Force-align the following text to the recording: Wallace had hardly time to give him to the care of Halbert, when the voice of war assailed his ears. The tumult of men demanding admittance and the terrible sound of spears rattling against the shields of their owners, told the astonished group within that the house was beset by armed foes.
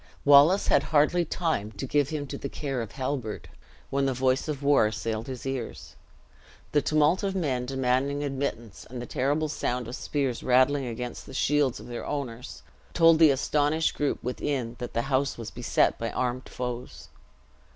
Wallace 0.25 0.69
had 0.69 0.81
hardly 0.81 1.23
time 1.23 1.71
to 1.73 1.85
give 1.85 2.09
him 2.09 2.25
to 2.25 2.37
the 2.39 2.49
care 2.49 2.81
of 2.81 2.93
Halbert, 2.93 3.49
when 3.91 4.07
the 4.07 4.15
voice 4.15 4.47
of 4.47 4.63
war 4.63 4.87
assailed 4.87 5.27
his 5.27 5.45
ears. 5.45 5.95
The 6.71 6.81
tumult 6.81 7.21
of 7.21 7.35
men 7.35 7.67
demanding 7.67 8.23
admittance 8.23 8.87
and 8.89 8.99
the 8.99 9.05
terrible 9.05 9.47
sound 9.47 9.87
of 9.87 9.95
spears 9.95 10.41
rattling 10.41 10.87
against 10.87 11.27
the 11.27 11.35
shields 11.35 11.79
of 11.79 11.85
their 11.85 12.03
owners, 12.07 12.63
told 12.95 13.19
the 13.19 13.29
astonished 13.29 13.93
group 13.93 14.17
within 14.23 14.75
that 14.79 14.93
the 14.95 15.03
house 15.03 15.37
was 15.37 15.51
beset 15.51 15.99
by 15.99 16.09
armed 16.11 16.49
foes. 16.49 17.09